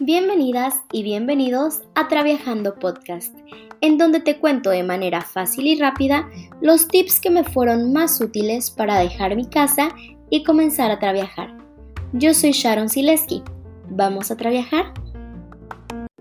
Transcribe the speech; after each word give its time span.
Bienvenidas 0.00 0.80
y 0.90 1.04
bienvenidos 1.04 1.82
a 1.94 2.08
Traviajando 2.08 2.74
Podcast, 2.80 3.38
en 3.80 3.98
donde 3.98 4.18
te 4.18 4.40
cuento 4.40 4.70
de 4.70 4.82
manera 4.82 5.20
fácil 5.20 5.68
y 5.68 5.78
rápida 5.78 6.28
los 6.60 6.88
tips 6.88 7.20
que 7.20 7.30
me 7.30 7.44
fueron 7.44 7.92
más 7.92 8.20
útiles 8.20 8.72
para 8.72 8.98
dejar 8.98 9.36
mi 9.36 9.48
casa 9.48 9.90
y 10.28 10.42
comenzar 10.42 10.90
a 10.90 10.98
trabajar. 10.98 11.56
Yo 12.12 12.34
soy 12.34 12.50
Sharon 12.50 12.88
Sileski. 12.88 13.44
¿Vamos 13.90 14.32
a 14.32 14.36
trabajar? 14.36 14.92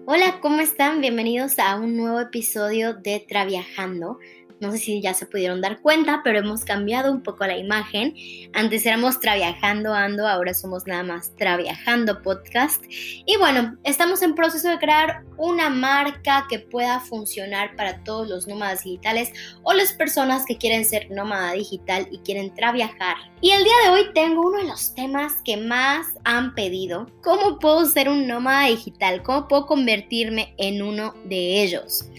Hola, 0.05 0.39
¿cómo 0.41 0.59
están? 0.59 1.01
Bienvenidos 1.01 1.57
a 1.57 1.79
un 1.79 1.97
nuevo 1.97 2.19
episodio 2.19 2.93
de 2.93 3.25
Traviajando. 3.27 4.19
No 4.59 4.71
sé 4.71 4.77
si 4.77 5.01
ya 5.01 5.13
se 5.13 5.25
pudieron 5.25 5.61
dar 5.61 5.81
cuenta, 5.81 6.21
pero 6.23 6.39
hemos 6.39 6.65
cambiado 6.65 7.11
un 7.11 7.23
poco 7.23 7.45
la 7.47 7.57
imagen. 7.57 8.13
Antes 8.53 8.85
éramos 8.85 9.19
Traviajando 9.19 9.93
Ando, 9.93 10.27
ahora 10.27 10.53
somos 10.53 10.85
nada 10.85 11.03
más 11.03 11.33
Traviajando 11.37 12.21
Podcast. 12.21 12.83
Y 12.89 13.37
bueno, 13.37 13.77
estamos 13.83 14.21
en 14.21 14.35
proceso 14.35 14.69
de 14.69 14.79
crear 14.79 15.23
una 15.37 15.69
marca 15.69 16.45
que 16.49 16.59
pueda 16.59 16.99
funcionar 16.99 17.75
para 17.77 18.03
todos 18.03 18.27
los 18.27 18.47
nómadas 18.47 18.83
digitales 18.83 19.31
o 19.63 19.73
las 19.73 19.93
personas 19.93 20.45
que 20.45 20.57
quieren 20.57 20.83
ser 20.83 21.09
nómada 21.09 21.53
digital 21.53 22.07
y 22.11 22.19
quieren 22.19 22.53
traviajar. 22.53 23.15
Y 23.41 23.51
el 23.51 23.63
día 23.63 23.73
de 23.85 23.89
hoy 23.91 24.13
tengo 24.13 24.41
uno 24.45 24.57
de 24.57 24.67
los 24.67 24.93
temas 24.93 25.35
que 25.45 25.55
más 25.55 26.07
han 26.25 26.53
pedido. 26.55 27.07
¿Cómo 27.23 27.59
puedo 27.59 27.85
ser 27.85 28.09
un 28.09 28.27
nómada 28.27 28.67
digital? 28.67 29.23
¿Cómo 29.23 29.47
puedo 29.47 29.65
convertirme 29.65 30.53
en 30.57 30.81
uno 30.81 31.13
de 31.23 31.63
ellos? 31.63 32.09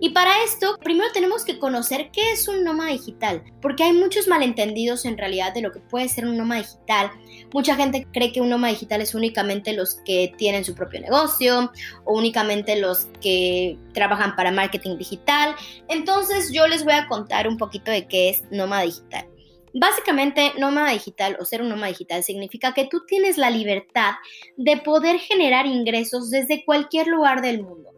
Y 0.00 0.10
para 0.10 0.44
esto, 0.44 0.76
primero 0.82 1.10
tenemos 1.12 1.44
que 1.44 1.58
conocer 1.58 2.10
qué 2.12 2.30
es 2.30 2.46
un 2.46 2.62
nómada 2.62 2.90
digital, 2.90 3.42
porque 3.60 3.82
hay 3.82 3.92
muchos 3.92 4.28
malentendidos 4.28 5.04
en 5.04 5.18
realidad 5.18 5.52
de 5.52 5.62
lo 5.62 5.72
que 5.72 5.80
puede 5.80 6.08
ser 6.08 6.26
un 6.26 6.36
nómada 6.36 6.62
digital. 6.62 7.10
Mucha 7.52 7.74
gente 7.74 8.06
cree 8.12 8.32
que 8.32 8.40
un 8.40 8.48
nómada 8.48 8.72
digital 8.72 9.00
es 9.00 9.14
únicamente 9.14 9.72
los 9.72 9.96
que 10.04 10.32
tienen 10.38 10.64
su 10.64 10.74
propio 10.74 11.00
negocio 11.00 11.72
o 12.04 12.16
únicamente 12.16 12.80
los 12.80 13.08
que 13.20 13.76
trabajan 13.92 14.36
para 14.36 14.52
marketing 14.52 14.98
digital. 14.98 15.56
Entonces 15.88 16.52
yo 16.52 16.68
les 16.68 16.84
voy 16.84 16.94
a 16.94 17.08
contar 17.08 17.48
un 17.48 17.56
poquito 17.56 17.90
de 17.90 18.06
qué 18.06 18.30
es 18.30 18.44
nómada 18.52 18.82
digital. 18.82 19.26
Básicamente, 19.74 20.52
nómada 20.58 20.92
digital 20.92 21.36
o 21.40 21.44
ser 21.44 21.60
un 21.60 21.68
nómada 21.68 21.88
digital 21.88 22.22
significa 22.22 22.72
que 22.72 22.86
tú 22.86 23.04
tienes 23.06 23.36
la 23.36 23.50
libertad 23.50 24.14
de 24.56 24.78
poder 24.78 25.18
generar 25.18 25.66
ingresos 25.66 26.30
desde 26.30 26.64
cualquier 26.64 27.06
lugar 27.06 27.42
del 27.42 27.62
mundo. 27.62 27.97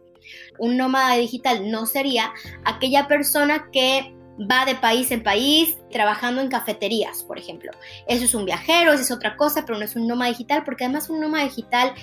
Un 0.61 0.77
nómada 0.77 1.15
digital 1.15 1.71
no 1.71 1.87
sería 1.87 2.31
aquella 2.65 3.07
persona 3.07 3.67
que 3.71 4.13
va 4.39 4.63
de 4.65 4.75
país 4.75 5.09
en 5.11 5.23
país 5.23 5.75
trabajando 5.91 6.39
en 6.39 6.49
cafeterías, 6.49 7.23
por 7.23 7.39
ejemplo. 7.39 7.71
Eso 8.07 8.25
es 8.25 8.35
un 8.35 8.45
viajero, 8.45 8.93
eso 8.93 9.01
es 9.01 9.11
otra 9.11 9.35
cosa, 9.37 9.65
pero 9.65 9.79
no 9.79 9.85
es 9.85 9.95
un 9.95 10.05
nómada 10.05 10.29
digital, 10.29 10.63
porque 10.63 10.85
además 10.85 11.09
un 11.09 11.19
nómada 11.19 11.45
digital 11.45 11.93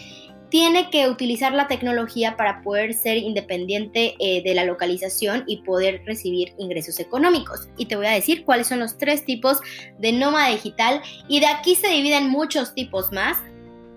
tiene 0.50 0.90
que 0.90 1.08
utilizar 1.08 1.52
la 1.52 1.68
tecnología 1.68 2.36
para 2.36 2.62
poder 2.62 2.94
ser 2.94 3.18
independiente 3.18 4.16
eh, 4.18 4.42
de 4.42 4.54
la 4.54 4.64
localización 4.64 5.44
y 5.46 5.58
poder 5.58 6.02
recibir 6.04 6.52
ingresos 6.58 6.98
económicos. 6.98 7.68
Y 7.76 7.86
te 7.86 7.94
voy 7.94 8.06
a 8.06 8.12
decir 8.12 8.44
cuáles 8.44 8.66
son 8.66 8.80
los 8.80 8.98
tres 8.98 9.24
tipos 9.24 9.60
de 9.98 10.12
nómada 10.12 10.48
digital 10.48 11.00
y 11.28 11.38
de 11.38 11.46
aquí 11.46 11.76
se 11.76 11.88
dividen 11.88 12.28
muchos 12.28 12.74
tipos 12.74 13.12
más, 13.12 13.36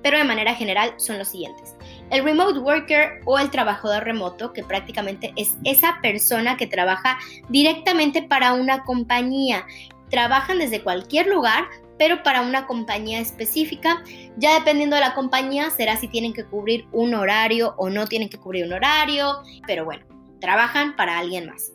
pero 0.04 0.20
de 0.20 0.24
manera 0.24 0.54
general 0.54 0.94
son 0.98 1.18
los 1.18 1.30
siguientes. 1.30 1.76
El 2.12 2.26
remote 2.26 2.60
worker 2.60 3.22
o 3.24 3.40
el 3.40 3.50
trabajador 3.50 4.04
remoto, 4.04 4.52
que 4.52 4.64
prácticamente 4.64 5.34
es 5.38 5.56
esa 5.64 6.00
persona 6.02 6.58
que 6.58 6.68
trabaja 6.68 7.18
directamente 7.48 8.22
para 8.22 8.52
una 8.52 8.84
compañía. 8.84 9.66
Trabajan 10.10 10.60
desde 10.60 10.84
cualquier 10.84 11.28
lugar, 11.28 11.70
pero 11.98 12.22
para 12.22 12.42
una 12.42 12.68
compañía 12.68 13.22
específica. 13.22 14.04
Ya 14.36 14.60
dependiendo 14.60 14.98
de 14.98 15.04
la 15.04 15.14
compañía, 15.14 15.70
será 15.70 15.96
si 15.96 16.10
tienen 16.10 16.34
que 16.34 16.44
cubrir 16.44 16.86
un 16.92 17.14
horario 17.14 17.76
o 17.78 17.90
no 17.90 18.06
tienen 18.06 18.28
que 18.28 18.38
cubrir 18.38 18.66
un 18.66 18.74
horario, 18.74 19.42
pero 19.66 19.86
bueno, 19.86 20.06
trabajan 20.42 20.98
para 20.98 21.18
alguien 21.18 21.48
más. 21.48 21.72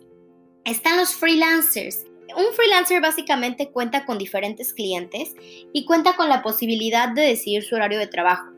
Están 0.66 0.98
los 0.98 1.14
freelancers. 1.14 2.04
Un 2.36 2.52
freelancer 2.54 3.00
básicamente 3.00 3.70
cuenta 3.70 4.04
con 4.04 4.18
diferentes 4.18 4.74
clientes 4.74 5.34
y 5.72 5.86
cuenta 5.86 6.14
con 6.14 6.28
la 6.28 6.42
posibilidad 6.42 7.08
de 7.08 7.22
decidir 7.22 7.62
su 7.62 7.74
horario 7.76 7.98
de 7.98 8.08
trabajo. 8.08 8.55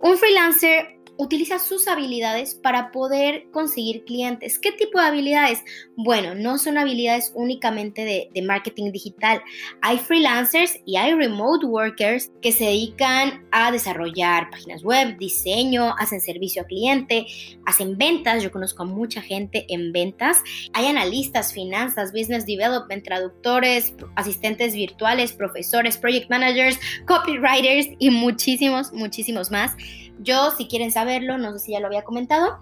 Un 0.00 0.16
freelancer 0.16 0.97
utiliza 1.18 1.58
sus 1.58 1.88
habilidades 1.88 2.54
para 2.54 2.92
poder 2.92 3.50
conseguir 3.50 4.04
clientes. 4.04 4.58
¿Qué 4.58 4.72
tipo 4.72 5.00
de 5.00 5.06
habilidades? 5.06 5.64
Bueno, 5.96 6.34
no 6.34 6.58
son 6.58 6.78
habilidades 6.78 7.32
únicamente 7.34 8.04
de, 8.04 8.42
marketing 8.42 8.92
digital. 8.92 9.42
Hay 9.82 9.98
freelancers 9.98 10.78
y 10.86 10.96
hay 10.96 11.12
remote 11.12 11.66
workers 11.66 12.30
que 12.40 12.52
se 12.52 12.64
dedican 12.64 13.44
a 13.50 13.72
desarrollar 13.72 14.48
páginas 14.48 14.84
web, 14.84 15.18
diseño, 15.18 15.92
hacen 15.98 16.20
servicio 16.20 16.62
a 16.62 16.66
cliente, 16.66 17.26
hacen 17.66 17.98
ventas. 17.98 18.42
Yo 18.42 18.52
conozco 18.52 18.84
a 18.84 18.86
mucha 18.86 19.20
gente 19.20 19.66
en 19.68 19.92
ventas. 19.92 20.38
Hay 20.72 20.86
analistas, 20.86 21.52
finanzas, 21.52 22.12
business 22.12 22.46
development, 22.46 23.04
traductores, 23.04 23.92
asistentes 24.14 24.72
virtuales, 24.72 25.32
profesores, 25.32 25.98
project 25.98 26.30
managers, 26.30 26.78
copywriters 27.06 27.88
y 27.98 28.10
muchísimos, 28.10 28.92
muchísimos 28.92 29.50
más. 29.50 29.76
Yo, 30.18 30.50
si 30.56 30.66
quieren 30.66 30.90
saberlo, 30.90 31.38
no 31.38 31.52
sé 31.52 31.58
si 31.58 31.72
ya 31.72 31.80
lo 31.80 31.86
había 31.86 32.02
comentado, 32.02 32.58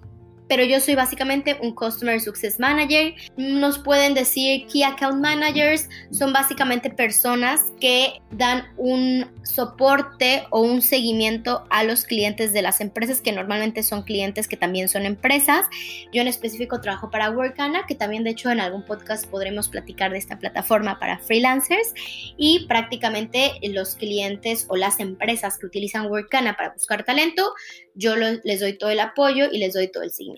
pero 0.48 0.64
yo 0.64 0.80
soy 0.80 0.94
básicamente 0.94 1.56
un 1.60 1.74
Customer 1.74 2.20
Success 2.20 2.58
Manager. 2.58 3.14
Nos 3.36 3.78
pueden 3.78 4.14
decir 4.14 4.66
Key 4.66 4.82
Account 4.82 5.20
Managers, 5.20 5.88
son 6.10 6.32
básicamente 6.32 6.90
personas 6.90 7.64
que 7.80 8.20
dan 8.30 8.64
un 8.76 9.30
soporte 9.42 10.44
o 10.50 10.60
un 10.60 10.82
seguimiento 10.82 11.64
a 11.70 11.84
los 11.84 12.04
clientes 12.04 12.52
de 12.52 12.62
las 12.62 12.80
empresas, 12.80 13.20
que 13.20 13.32
normalmente 13.32 13.82
son 13.82 14.02
clientes 14.02 14.48
que 14.48 14.56
también 14.56 14.88
son 14.88 15.06
empresas. 15.06 15.66
Yo 16.12 16.22
en 16.22 16.28
específico 16.28 16.80
trabajo 16.80 17.10
para 17.10 17.30
Workana, 17.30 17.86
que 17.86 17.94
también 17.94 18.24
de 18.24 18.30
hecho 18.30 18.50
en 18.50 18.60
algún 18.60 18.84
podcast 18.84 19.26
podremos 19.26 19.68
platicar 19.68 20.12
de 20.12 20.18
esta 20.18 20.38
plataforma 20.38 20.98
para 20.98 21.18
freelancers 21.18 21.94
y 22.36 22.66
prácticamente 22.66 23.52
los 23.62 23.96
clientes 23.96 24.66
o 24.68 24.76
las 24.76 25.00
empresas 25.00 25.58
que 25.58 25.66
utilizan 25.66 26.06
Workana 26.06 26.56
para 26.56 26.72
buscar 26.72 27.04
talento, 27.04 27.52
yo 27.94 28.14
les 28.16 28.60
doy 28.60 28.76
todo 28.78 28.90
el 28.90 29.00
apoyo 29.00 29.46
y 29.50 29.58
les 29.58 29.74
doy 29.74 29.90
todo 29.90 30.02
el 30.02 30.10
seguimiento. 30.10 30.35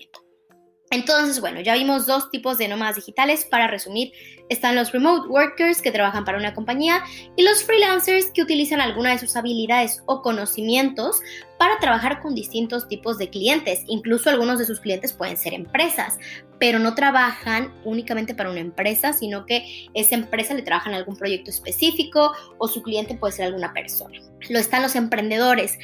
Entonces, 0.91 1.39
bueno, 1.39 1.61
ya 1.61 1.75
vimos 1.75 2.07
dos 2.07 2.31
tipos 2.31 2.57
de 2.57 2.67
nómadas 2.67 2.95
digitales. 2.95 3.45
Para 3.45 3.67
resumir, 3.67 4.11
están 4.49 4.75
los 4.75 4.91
remote 4.91 5.27
workers 5.27 5.81
que 5.81 5.91
trabajan 5.91 6.25
para 6.25 6.39
una 6.39 6.55
compañía 6.55 7.03
y 7.35 7.43
los 7.43 7.63
freelancers 7.63 8.31
que 8.33 8.41
utilizan 8.41 8.81
alguna 8.81 9.11
de 9.11 9.19
sus 9.19 9.35
habilidades 9.35 10.01
o 10.07 10.23
conocimientos 10.23 11.21
para 11.59 11.77
trabajar 11.79 12.21
con 12.21 12.33
distintos 12.33 12.87
tipos 12.87 13.19
de 13.19 13.29
clientes. 13.29 13.83
Incluso 13.87 14.31
algunos 14.31 14.57
de 14.57 14.65
sus 14.65 14.79
clientes 14.79 15.13
pueden 15.13 15.37
ser 15.37 15.53
empresas, 15.53 16.17
pero 16.57 16.79
no 16.79 16.95
trabajan 16.95 17.71
únicamente 17.83 18.33
para 18.33 18.49
una 18.49 18.59
empresa, 18.59 19.13
sino 19.13 19.45
que 19.45 19.89
esa 19.93 20.15
empresa 20.15 20.55
le 20.55 20.63
trabaja 20.63 20.89
en 20.89 20.95
algún 20.95 21.17
proyecto 21.17 21.51
específico 21.51 22.33
o 22.57 22.67
su 22.67 22.81
cliente 22.81 23.13
puede 23.13 23.33
ser 23.33 23.45
alguna 23.45 23.73
persona. 23.73 24.19
Lo 24.49 24.57
están 24.57 24.81
los 24.81 24.95
emprendedores. 24.95 25.77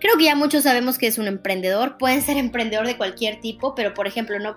Creo 0.00 0.16
que 0.16 0.24
ya 0.24 0.34
muchos 0.34 0.64
sabemos 0.64 0.98
que 0.98 1.06
es 1.06 1.18
un 1.18 1.26
emprendedor, 1.26 1.98
pueden 1.98 2.22
ser 2.22 2.36
emprendedor 2.36 2.86
de 2.86 2.96
cualquier 2.96 3.40
tipo, 3.40 3.74
pero 3.74 3.94
por 3.94 4.06
ejemplo, 4.06 4.38
no, 4.38 4.56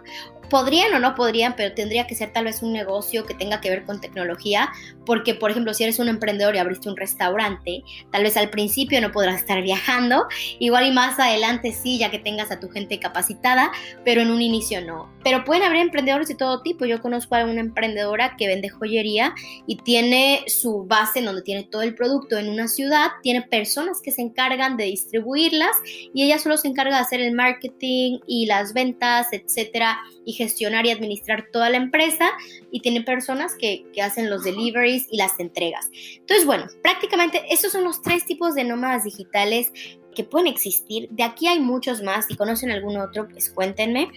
podrían 0.49 0.93
o 0.93 0.99
no 0.99 1.15
podrían, 1.15 1.55
pero 1.55 1.73
tendría 1.73 2.07
que 2.07 2.15
ser 2.15 2.31
tal 2.31 2.45
vez 2.45 2.61
un 2.61 2.73
negocio 2.73 3.25
que 3.25 3.33
tenga 3.33 3.61
que 3.61 3.69
ver 3.69 3.83
con 3.85 3.99
tecnología, 3.99 4.71
porque 5.05 5.33
por 5.33 5.51
ejemplo, 5.51 5.73
si 5.73 5.83
eres 5.83 5.99
un 5.99 6.09
emprendedor 6.09 6.55
y 6.55 6.59
abriste 6.59 6.89
un 6.89 6.97
restaurante, 6.97 7.83
tal 8.11 8.23
vez 8.23 8.37
al 8.37 8.49
principio 8.49 9.01
no 9.01 9.11
podrás 9.11 9.35
estar 9.35 9.61
viajando, 9.61 10.27
igual 10.59 10.87
y 10.87 10.91
más 10.91 11.19
adelante 11.19 11.71
sí, 11.71 11.97
ya 11.97 12.11
que 12.11 12.19
tengas 12.19 12.51
a 12.51 12.59
tu 12.59 12.69
gente 12.69 12.99
capacitada, 12.99 13.71
pero 14.05 14.21
en 14.21 14.31
un 14.31 14.41
inicio 14.41 14.81
no. 14.81 15.12
Pero 15.23 15.43
pueden 15.43 15.63
haber 15.63 15.77
emprendedores 15.77 16.27
de 16.27 16.35
todo 16.35 16.61
tipo. 16.61 16.85
Yo 16.85 17.01
conozco 17.01 17.35
a 17.35 17.43
una 17.45 17.61
emprendedora 17.61 18.35
que 18.37 18.47
vende 18.47 18.69
joyería 18.69 19.33
y 19.67 19.77
tiene 19.77 20.43
su 20.47 20.85
base 20.85 21.19
en 21.19 21.25
donde 21.25 21.41
tiene 21.41 21.63
todo 21.63 21.81
el 21.81 21.95
producto 21.95 22.37
en 22.37 22.49
una 22.49 22.67
ciudad, 22.67 23.11
tiene 23.21 23.41
personas 23.41 24.01
que 24.01 24.11
se 24.11 24.21
encargan 24.21 24.77
de 24.77 24.85
distribuirlas 24.85 25.71
y 26.13 26.23
ella 26.23 26.39
solo 26.39 26.57
se 26.57 26.67
encarga 26.67 26.97
de 26.97 27.01
hacer 27.01 27.21
el 27.21 27.33
marketing 27.33 28.19
y 28.27 28.45
las 28.45 28.73
ventas, 28.73 29.27
etcétera, 29.31 29.99
y 30.25 30.33
gestionar 30.33 30.85
y 30.85 30.91
administrar 30.91 31.47
toda 31.51 31.69
la 31.69 31.77
empresa 31.77 32.29
y 32.71 32.81
tiene 32.81 33.01
personas 33.01 33.55
que, 33.55 33.85
hacen 34.03 34.29
los 34.29 34.43
deliveries 34.43 35.07
y 35.09 35.17
las 35.17 35.39
entregas. 35.39 35.89
Entonces, 36.17 36.45
bueno, 36.45 36.65
prácticamente 36.81 37.41
estos 37.49 37.71
son 37.71 37.85
los 37.85 38.01
tres 38.01 38.25
tipos 38.25 38.53
de 38.53 38.65
nómadas 38.65 39.05
digitales 39.05 39.71
que 40.13 40.23
pueden 40.23 40.47
existir. 40.47 41.07
De 41.09 41.23
aquí 41.23 41.47
hay 41.47 41.59
muchos 41.59 42.01
más. 42.01 42.25
Si 42.25 42.35
conocen 42.35 42.71
algún 42.71 42.97
otro, 42.97 43.29
pues 43.29 43.49
cuéntenme. 43.49 44.09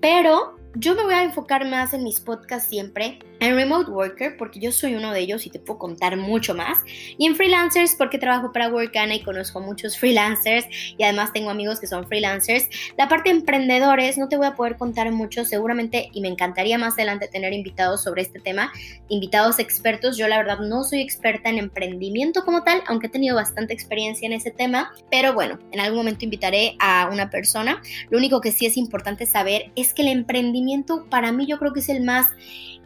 Pero 0.00 0.56
yo 0.74 0.94
me 0.94 1.04
voy 1.04 1.14
a 1.14 1.24
enfocar 1.24 1.68
más 1.68 1.92
en 1.94 2.04
mis 2.04 2.20
podcasts 2.20 2.68
siempre 2.68 3.18
en 3.40 3.54
Remote 3.54 3.90
Worker, 3.90 4.36
porque 4.36 4.60
yo 4.60 4.72
soy 4.72 4.94
uno 4.94 5.12
de 5.12 5.20
ellos 5.20 5.46
y 5.46 5.50
te 5.50 5.58
puedo 5.58 5.78
contar 5.78 6.16
mucho 6.16 6.54
más. 6.54 6.78
Y 7.16 7.26
en 7.26 7.36
Freelancers, 7.36 7.94
porque 7.96 8.18
trabajo 8.18 8.52
para 8.52 8.68
Workana 8.68 9.14
y 9.14 9.22
conozco 9.22 9.60
muchos 9.60 9.98
freelancers 9.98 10.66
y 10.96 11.02
además 11.02 11.32
tengo 11.32 11.50
amigos 11.50 11.80
que 11.80 11.86
son 11.86 12.06
freelancers. 12.06 12.68
La 12.96 13.08
parte 13.08 13.30
de 13.30 13.36
emprendedores 13.36 14.18
no 14.18 14.28
te 14.28 14.36
voy 14.36 14.46
a 14.46 14.54
poder 14.54 14.76
contar 14.76 15.10
mucho, 15.12 15.44
seguramente, 15.44 16.10
y 16.12 16.20
me 16.20 16.28
encantaría 16.28 16.78
más 16.78 16.94
adelante 16.94 17.28
tener 17.28 17.52
invitados 17.52 18.02
sobre 18.02 18.22
este 18.22 18.40
tema, 18.40 18.72
invitados 19.08 19.58
expertos. 19.58 20.16
Yo 20.16 20.28
la 20.28 20.38
verdad 20.38 20.58
no 20.60 20.84
soy 20.84 21.00
experta 21.00 21.50
en 21.50 21.58
emprendimiento 21.58 22.44
como 22.44 22.62
tal, 22.62 22.82
aunque 22.86 23.06
he 23.06 23.10
tenido 23.10 23.36
bastante 23.36 23.72
experiencia 23.72 24.26
en 24.26 24.32
ese 24.32 24.50
tema, 24.50 24.92
pero 25.10 25.34
bueno, 25.34 25.58
en 25.72 25.80
algún 25.80 25.98
momento 25.98 26.24
invitaré 26.24 26.76
a 26.78 27.08
una 27.12 27.30
persona. 27.30 27.82
Lo 28.10 28.18
único 28.18 28.40
que 28.40 28.52
sí 28.52 28.66
es 28.66 28.76
importante 28.76 29.26
saber 29.26 29.70
es 29.76 29.94
que 29.94 30.02
el 30.02 30.08
emprendimiento 30.08 31.06
para 31.08 31.32
mí 31.32 31.46
yo 31.46 31.58
creo 31.58 31.72
que 31.72 31.80
es 31.80 31.88
el 31.88 32.02
más, 32.02 32.26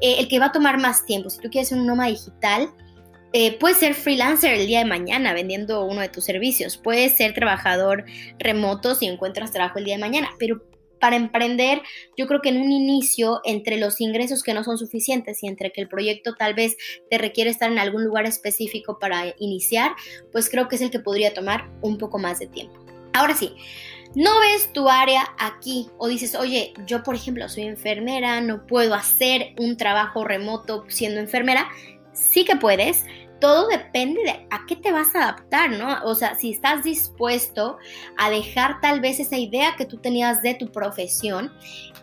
eh, 0.03 0.17
el 0.19 0.29
que 0.29 0.39
va 0.39 0.47
a 0.47 0.53
tomar 0.53 0.79
más 0.79 1.07
tiempo. 1.07 1.31
Si 1.31 1.39
tú 1.39 1.49
quieres 1.49 1.69
ser 1.69 1.79
un 1.79 1.87
nómada 1.87 2.11
digital, 2.11 2.71
eh, 3.33 3.57
puedes 3.59 3.79
ser 3.79 3.95
freelancer 3.95 4.53
el 4.53 4.67
día 4.67 4.81
de 4.81 4.85
mañana 4.85 5.33
vendiendo 5.33 5.85
uno 5.85 6.01
de 6.03 6.09
tus 6.09 6.25
servicios. 6.25 6.77
Puedes 6.77 7.13
ser 7.13 7.33
trabajador 7.33 8.05
remoto 8.39 8.95
si 8.95 9.07
encuentras 9.07 9.53
trabajo 9.53 9.79
el 9.79 9.87
día 9.87 9.95
de 9.95 10.01
mañana. 10.01 10.29
Pero 10.39 10.63
para 11.01 11.17
emprender, 11.17 11.83
yo 12.17 12.27
creo 12.27 12.41
que 12.43 12.51
en 12.51 12.61
un 12.61 12.71
inicio, 12.71 13.41
entre 13.45 13.77
los 13.79 14.01
ingresos 14.01 14.43
que 14.43 14.55
no 14.55 14.65
son 14.65 14.77
suficientes 14.77 15.43
y 15.43 15.49
entre 15.49 15.73
que 15.73 15.81
el 15.81 15.89
proyecto 15.89 16.35
tal 16.35 16.55
vez 16.55 16.77
te 17.11 17.19
requiere 17.19 17.51
estar 17.51 17.73
en 17.73 17.79
algún 17.79 18.05
lugar 18.05 18.27
específico 18.27 18.99
para 18.99 19.35
iniciar, 19.39 19.93
pues 20.31 20.51
creo 20.51 20.69
que 20.69 20.77
es 20.77 20.83
el 20.83 20.91
que 20.91 21.01
podría 21.01 21.33
tomar 21.33 21.71
un 21.81 21.99
poco 21.99 22.19
más 22.19 22.39
de 22.39 22.47
tiempo. 22.47 22.85
Ahora 23.15 23.35
sí, 23.35 23.55
no 24.15 24.41
ves 24.41 24.73
tu 24.73 24.89
área 24.89 25.35
aquí 25.39 25.89
o 25.99 26.09
dices, 26.09 26.35
oye, 26.35 26.75
yo 26.87 27.03
por 27.03 27.15
ejemplo 27.15 27.49
soy 27.49 27.65
enfermera, 27.65 28.41
no 28.41 28.67
puedo 28.67 28.95
hacer 28.95 29.55
un 29.59 29.77
trabajo 29.77 30.25
remoto 30.25 30.85
siendo 30.89 31.21
enfermera, 31.21 31.69
sí 32.13 32.45
que 32.45 32.57
puedes, 32.57 33.05
todo 33.41 33.67
depende 33.67 34.23
de 34.23 34.47
a 34.51 34.65
qué 34.69 34.77
te 34.77 34.93
vas 34.93 35.17
a 35.17 35.25
adaptar, 35.25 35.71
¿no? 35.71 36.05
O 36.05 36.15
sea, 36.15 36.37
si 36.37 36.53
estás 36.53 36.85
dispuesto 36.85 37.77
a 38.17 38.31
dejar 38.31 38.81
tal 38.81 39.01
vez 39.01 39.19
esa 39.19 39.37
idea 39.37 39.75
que 39.77 39.85
tú 39.85 39.99
tenías 39.99 40.43
de 40.43 40.55
tu 40.55 40.71
profesión 40.71 41.53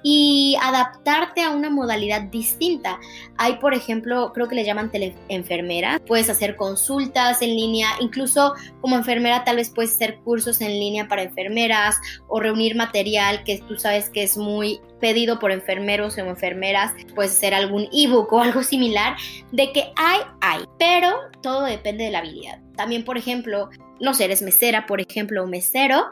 y 0.03 0.57
adaptarte 0.61 1.41
a 1.41 1.49
una 1.49 1.69
modalidad 1.69 2.23
distinta. 2.23 2.99
Hay, 3.37 3.57
por 3.57 3.73
ejemplo, 3.73 4.31
creo 4.33 4.47
que 4.47 4.55
le 4.55 4.65
llaman 4.65 4.91
teleenfermera, 4.91 5.99
puedes 6.05 6.29
hacer 6.29 6.55
consultas 6.55 7.41
en 7.41 7.49
línea, 7.49 7.89
incluso 7.99 8.53
como 8.81 8.95
enfermera 8.95 9.43
tal 9.43 9.57
vez 9.57 9.69
puedes 9.69 9.95
hacer 9.95 10.19
cursos 10.19 10.61
en 10.61 10.71
línea 10.71 11.07
para 11.07 11.23
enfermeras 11.23 11.97
o 12.27 12.39
reunir 12.39 12.75
material 12.75 13.43
que 13.43 13.59
tú 13.67 13.77
sabes 13.77 14.09
que 14.09 14.23
es 14.23 14.37
muy 14.37 14.79
pedido 14.99 15.39
por 15.39 15.51
enfermeros 15.51 16.17
o 16.17 16.21
enfermeras, 16.21 16.93
puedes 17.15 17.31
hacer 17.31 17.53
algún 17.53 17.87
ebook 17.91 18.31
o 18.33 18.41
algo 18.41 18.63
similar, 18.63 19.15
de 19.51 19.71
que 19.71 19.91
hay, 19.95 20.19
hay, 20.41 20.63
pero 20.77 21.15
todo 21.41 21.63
depende 21.63 22.05
de 22.05 22.11
la 22.11 22.19
habilidad. 22.19 22.59
También, 22.75 23.03
por 23.03 23.17
ejemplo, 23.17 23.69
no 23.99 24.13
sé, 24.13 24.25
eres 24.25 24.41
mesera, 24.41 24.85
por 24.85 25.01
ejemplo, 25.01 25.43
o 25.43 25.47
mesero, 25.47 26.09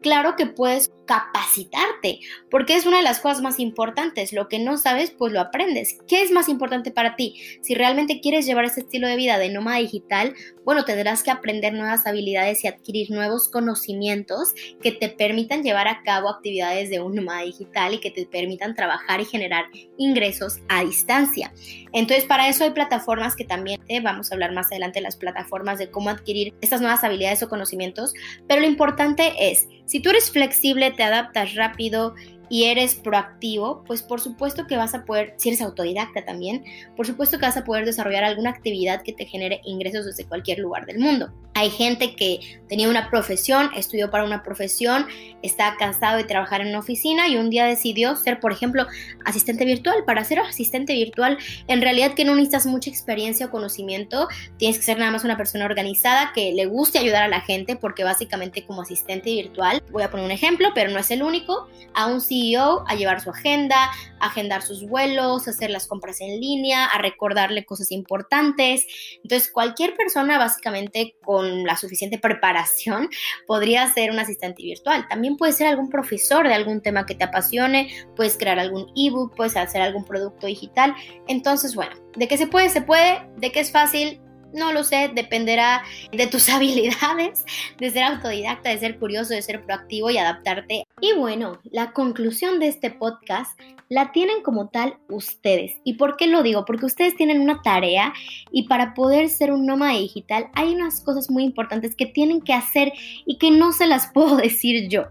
claro 0.00 0.36
que 0.36 0.46
puedes 0.46 0.90
capacitarte, 1.10 2.20
porque 2.52 2.76
es 2.76 2.86
una 2.86 2.98
de 2.98 3.02
las 3.02 3.18
cosas 3.18 3.42
más 3.42 3.58
importantes. 3.58 4.32
Lo 4.32 4.46
que 4.46 4.60
no 4.60 4.76
sabes, 4.76 5.10
pues 5.10 5.32
lo 5.32 5.40
aprendes. 5.40 5.98
¿Qué 6.06 6.22
es 6.22 6.30
más 6.30 6.48
importante 6.48 6.92
para 6.92 7.16
ti? 7.16 7.34
Si 7.62 7.74
realmente 7.74 8.20
quieres 8.20 8.46
llevar 8.46 8.64
ese 8.64 8.82
estilo 8.82 9.08
de 9.08 9.16
vida 9.16 9.36
de 9.38 9.48
nómada 9.48 9.78
digital, 9.78 10.34
bueno, 10.64 10.84
tendrás 10.84 11.24
que 11.24 11.32
aprender 11.32 11.72
nuevas 11.72 12.06
habilidades 12.06 12.62
y 12.62 12.68
adquirir 12.68 13.10
nuevos 13.10 13.48
conocimientos 13.48 14.54
que 14.80 14.92
te 14.92 15.08
permitan 15.08 15.64
llevar 15.64 15.88
a 15.88 16.02
cabo 16.04 16.28
actividades 16.28 16.90
de 16.90 17.00
un 17.00 17.16
nómada 17.16 17.42
digital 17.42 17.94
y 17.94 17.98
que 17.98 18.12
te 18.12 18.24
permitan 18.26 18.76
trabajar 18.76 19.20
y 19.20 19.24
generar 19.24 19.64
ingresos 19.98 20.60
a 20.68 20.84
distancia. 20.84 21.52
Entonces, 21.92 22.24
para 22.24 22.48
eso 22.48 22.62
hay 22.62 22.70
plataformas 22.70 23.34
que 23.34 23.44
también 23.44 23.80
te 23.84 23.98
vamos 23.98 24.30
a 24.30 24.34
hablar 24.34 24.52
más 24.52 24.68
adelante 24.68 25.00
las 25.00 25.16
plataformas 25.16 25.80
de 25.80 25.90
cómo 25.90 26.10
adquirir 26.10 26.54
estas 26.60 26.80
nuevas 26.80 27.02
habilidades 27.02 27.42
o 27.42 27.48
conocimientos, 27.48 28.14
pero 28.46 28.60
lo 28.60 28.68
importante 28.68 29.50
es, 29.50 29.66
si 29.90 29.98
tú 29.98 30.10
eres 30.10 30.30
flexible, 30.30 30.92
te 30.92 31.02
adaptas 31.02 31.56
rápido 31.56 32.14
y 32.50 32.64
eres 32.64 32.96
proactivo, 32.96 33.82
pues 33.86 34.02
por 34.02 34.20
supuesto 34.20 34.66
que 34.66 34.76
vas 34.76 34.92
a 34.94 35.04
poder, 35.04 35.34
si 35.38 35.48
eres 35.48 35.62
autodidacta 35.62 36.24
también, 36.24 36.64
por 36.96 37.06
supuesto 37.06 37.38
que 37.38 37.46
vas 37.46 37.56
a 37.56 37.64
poder 37.64 37.86
desarrollar 37.86 38.24
alguna 38.24 38.50
actividad 38.50 39.02
que 39.02 39.14
te 39.14 39.24
genere 39.24 39.62
ingresos 39.64 40.04
desde 40.04 40.26
cualquier 40.26 40.58
lugar 40.58 40.84
del 40.84 40.98
mundo. 40.98 41.32
Hay 41.54 41.70
gente 41.70 42.14
que 42.14 42.40
tenía 42.68 42.88
una 42.88 43.10
profesión, 43.10 43.70
estudió 43.76 44.10
para 44.10 44.24
una 44.24 44.42
profesión, 44.42 45.06
está 45.42 45.76
cansado 45.78 46.16
de 46.16 46.24
trabajar 46.24 46.60
en 46.60 46.68
una 46.68 46.78
oficina 46.78 47.28
y 47.28 47.36
un 47.36 47.50
día 47.50 47.66
decidió 47.66 48.16
ser, 48.16 48.40
por 48.40 48.52
ejemplo, 48.52 48.86
asistente 49.24 49.64
virtual. 49.64 50.04
Para 50.06 50.24
ser 50.24 50.38
asistente 50.38 50.94
virtual, 50.94 51.38
en 51.66 51.82
realidad 51.82 52.14
que 52.14 52.24
no 52.24 52.34
necesitas 52.34 52.66
mucha 52.66 52.88
experiencia 52.88 53.46
o 53.46 53.50
conocimiento, 53.50 54.28
tienes 54.58 54.78
que 54.78 54.84
ser 54.84 54.98
nada 54.98 55.10
más 55.10 55.24
una 55.24 55.36
persona 55.36 55.64
organizada 55.64 56.32
que 56.34 56.52
le 56.52 56.66
guste 56.66 56.98
ayudar 56.98 57.24
a 57.24 57.28
la 57.28 57.40
gente, 57.40 57.76
porque 57.76 58.04
básicamente 58.04 58.64
como 58.64 58.82
asistente 58.82 59.30
virtual, 59.30 59.82
voy 59.90 60.04
a 60.04 60.10
poner 60.10 60.26
un 60.26 60.32
ejemplo, 60.32 60.70
pero 60.74 60.90
no 60.90 60.98
es 60.98 61.10
el 61.10 61.22
único, 61.22 61.68
aún 61.94 62.20
sí 62.40 62.56
a 62.56 62.94
llevar 62.94 63.20
su 63.20 63.30
agenda, 63.30 63.90
a 64.18 64.26
agendar 64.26 64.62
sus 64.62 64.86
vuelos, 64.86 65.46
a 65.46 65.50
hacer 65.50 65.70
las 65.70 65.86
compras 65.86 66.20
en 66.20 66.40
línea, 66.40 66.86
a 66.86 66.98
recordarle 66.98 67.64
cosas 67.64 67.92
importantes. 67.92 68.86
Entonces, 69.22 69.50
cualquier 69.50 69.96
persona 69.96 70.38
básicamente 70.38 71.16
con 71.22 71.64
la 71.64 71.76
suficiente 71.76 72.18
preparación 72.18 73.08
podría 73.46 73.86
ser 73.92 74.10
un 74.10 74.18
asistente 74.18 74.62
virtual. 74.62 75.06
También 75.08 75.36
puede 75.36 75.52
ser 75.52 75.66
algún 75.68 75.90
profesor 75.90 76.48
de 76.48 76.54
algún 76.54 76.80
tema 76.80 77.06
que 77.06 77.14
te 77.14 77.24
apasione, 77.24 77.90
puedes 78.16 78.36
crear 78.36 78.58
algún 78.58 78.90
ebook, 78.96 79.34
puedes 79.36 79.56
hacer 79.56 79.82
algún 79.82 80.04
producto 80.04 80.46
digital. 80.46 80.94
Entonces, 81.28 81.74
bueno, 81.74 81.94
de 82.16 82.28
que 82.28 82.36
se 82.36 82.46
puede, 82.46 82.68
se 82.68 82.82
puede, 82.82 83.28
de 83.36 83.52
que 83.52 83.60
es 83.60 83.70
fácil, 83.70 84.20
no 84.52 84.72
lo 84.72 84.84
sé, 84.84 85.10
dependerá 85.14 85.82
de 86.12 86.26
tus 86.26 86.48
habilidades, 86.50 87.44
de 87.78 87.90
ser 87.90 88.04
autodidacta, 88.04 88.70
de 88.70 88.78
ser 88.78 88.98
curioso, 88.98 89.34
de 89.34 89.42
ser 89.42 89.64
proactivo 89.64 90.10
y 90.10 90.18
adaptarte. 90.18 90.84
Y 91.00 91.12
bueno, 91.14 91.58
la 91.70 91.92
conclusión 91.92 92.58
de 92.58 92.68
este 92.68 92.90
podcast 92.90 93.58
la 93.90 94.12
tienen 94.12 94.42
como 94.42 94.68
tal 94.68 94.98
ustedes. 95.08 95.72
¿Y 95.84 95.94
por 95.94 96.16
qué 96.16 96.28
lo 96.28 96.42
digo? 96.42 96.64
Porque 96.64 96.86
ustedes 96.86 97.16
tienen 97.16 97.40
una 97.40 97.60
tarea 97.60 98.14
y 98.52 98.68
para 98.68 98.94
poder 98.94 99.28
ser 99.28 99.52
un 99.52 99.66
nómada 99.66 99.98
digital 99.98 100.48
hay 100.54 100.72
unas 100.72 101.00
cosas 101.00 101.28
muy 101.28 101.42
importantes 101.42 101.96
que 101.96 102.06
tienen 102.06 102.40
que 102.40 102.54
hacer 102.54 102.92
y 103.26 103.36
que 103.38 103.50
no 103.50 103.72
se 103.72 103.86
las 103.86 104.06
puedo 104.14 104.36
decir 104.36 104.88
yo. 104.88 105.06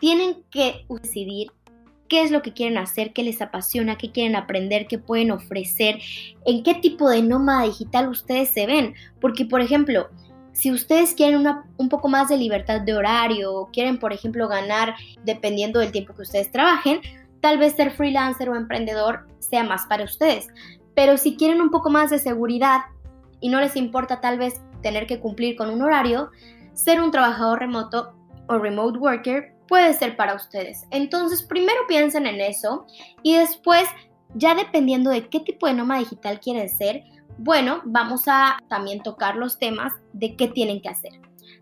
Tienen 0.00 0.42
que 0.50 0.84
decidir 0.88 1.52
qué 2.10 2.22
es 2.22 2.32
lo 2.32 2.42
que 2.42 2.52
quieren 2.52 2.76
hacer, 2.76 3.12
qué 3.12 3.22
les 3.22 3.40
apasiona, 3.40 3.96
qué 3.96 4.10
quieren 4.10 4.34
aprender, 4.34 4.88
qué 4.88 4.98
pueden 4.98 5.30
ofrecer, 5.30 6.00
en 6.44 6.64
qué 6.64 6.74
tipo 6.74 7.08
de 7.08 7.22
nómada 7.22 7.62
digital 7.62 8.08
ustedes 8.08 8.50
se 8.50 8.66
ven. 8.66 8.94
Porque, 9.20 9.46
por 9.46 9.60
ejemplo, 9.60 10.08
si 10.52 10.72
ustedes 10.72 11.14
quieren 11.14 11.46
un 11.76 11.88
poco 11.88 12.08
más 12.08 12.28
de 12.28 12.36
libertad 12.36 12.80
de 12.80 12.94
horario 12.94 13.54
o 13.54 13.70
quieren, 13.70 13.98
por 13.98 14.12
ejemplo, 14.12 14.48
ganar 14.48 14.96
dependiendo 15.24 15.78
del 15.78 15.92
tiempo 15.92 16.12
que 16.12 16.22
ustedes 16.22 16.50
trabajen, 16.50 17.00
tal 17.40 17.58
vez 17.58 17.74
ser 17.74 17.92
freelancer 17.92 18.50
o 18.50 18.56
emprendedor 18.56 19.28
sea 19.38 19.62
más 19.62 19.86
para 19.86 20.04
ustedes. 20.04 20.48
Pero 20.96 21.16
si 21.16 21.36
quieren 21.36 21.62
un 21.62 21.70
poco 21.70 21.90
más 21.90 22.10
de 22.10 22.18
seguridad 22.18 22.80
y 23.40 23.50
no 23.50 23.60
les 23.60 23.76
importa 23.76 24.20
tal 24.20 24.36
vez 24.36 24.60
tener 24.82 25.06
que 25.06 25.20
cumplir 25.20 25.54
con 25.54 25.70
un 25.70 25.80
horario, 25.80 26.30
ser 26.72 27.00
un 27.00 27.12
trabajador 27.12 27.60
remoto 27.60 28.14
o 28.48 28.58
remote 28.58 28.98
worker 28.98 29.54
puede 29.70 29.94
ser 29.94 30.16
para 30.16 30.34
ustedes. 30.34 30.84
Entonces, 30.90 31.44
primero 31.44 31.86
piensen 31.86 32.26
en 32.26 32.40
eso 32.40 32.86
y 33.22 33.36
después, 33.36 33.84
ya 34.34 34.54
dependiendo 34.54 35.10
de 35.10 35.28
qué 35.28 35.38
tipo 35.38 35.68
de 35.68 35.74
nómada 35.74 36.00
digital 36.00 36.40
quieren 36.40 36.68
ser, 36.68 37.04
bueno, 37.38 37.80
vamos 37.84 38.24
a 38.26 38.58
también 38.68 39.00
tocar 39.02 39.36
los 39.36 39.58
temas 39.58 39.92
de 40.12 40.34
qué 40.34 40.48
tienen 40.48 40.82
que 40.82 40.88
hacer. 40.88 41.12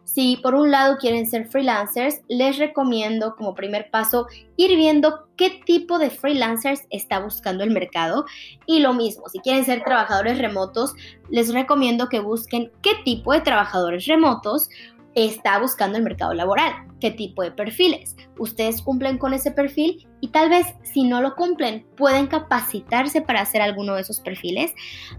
Si 0.05 0.39
por 0.39 0.55
un 0.55 0.71
lado 0.71 0.97
quieren 0.97 1.27
ser 1.27 1.49
freelancers, 1.49 2.23
les 2.29 2.57
recomiendo 2.57 3.37
como 3.37 3.55
primer 3.55 3.91
paso 3.91 4.27
ir 4.57 4.75
viendo 4.75 5.29
qué 5.37 5.61
tipo 5.67 5.99
de 5.99 6.09
freelancers 6.09 6.87
está 6.89 7.21
buscando 7.21 7.63
el 7.63 7.71
mercado. 7.71 8.25
Y 8.65 8.81
lo 8.81 8.95
mismo, 8.95 9.29
si 9.29 9.39
quieren 9.41 9.67
ser 9.67 9.85
trabajadores 9.85 10.39
remotos, 10.39 10.95
les 11.29 11.53
recomiendo 11.53 12.09
que 12.09 12.21
busquen 12.21 12.73
qué 12.81 12.93
tipo 13.05 13.35
de 13.35 13.43
trabajadores 13.43 14.07
remotos 14.07 14.71
está 15.15 15.59
buscando 15.59 15.99
el 15.99 16.05
mercado 16.05 16.35
laboral, 16.35 16.73
qué 17.01 17.11
tipo 17.11 17.43
de 17.43 17.51
perfiles. 17.51 18.17
Ustedes 18.39 18.83
cumplen 18.83 19.19
con 19.19 19.35
ese 19.35 19.51
perfil 19.51 20.07
y 20.21 20.29
tal 20.29 20.51
vez 20.51 20.67
si 20.83 21.05
no 21.05 21.21
lo 21.21 21.35
cumplen 21.35 21.87
pueden 21.97 22.27
capacitarse 22.27 23.23
para 23.23 23.41
hacer 23.41 23.63
alguno 23.63 23.95
de 23.95 24.03
esos 24.03 24.21
perfiles. 24.21 24.73